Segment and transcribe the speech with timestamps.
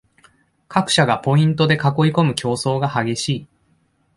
[0.67, 3.47] 各社がポイントで囲いこむ競争が激しい